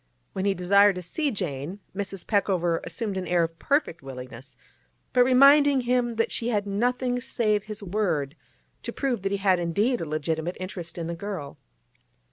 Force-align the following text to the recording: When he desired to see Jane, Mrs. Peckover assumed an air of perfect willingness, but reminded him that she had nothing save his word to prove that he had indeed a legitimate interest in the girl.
When 0.33 0.45
he 0.45 0.55
desired 0.55 0.95
to 0.95 1.03
see 1.03 1.29
Jane, 1.29 1.79
Mrs. 1.95 2.25
Peckover 2.25 2.79
assumed 2.83 3.17
an 3.17 3.27
air 3.27 3.43
of 3.43 3.59
perfect 3.59 4.01
willingness, 4.01 4.55
but 5.13 5.23
reminded 5.23 5.83
him 5.83 6.15
that 6.15 6.31
she 6.31 6.47
had 6.49 6.65
nothing 6.65 7.21
save 7.21 7.65
his 7.65 7.83
word 7.83 8.35
to 8.81 8.91
prove 8.91 9.21
that 9.21 9.31
he 9.31 9.37
had 9.37 9.59
indeed 9.59 10.01
a 10.01 10.05
legitimate 10.05 10.57
interest 10.59 10.97
in 10.97 11.05
the 11.05 11.13
girl. 11.13 11.59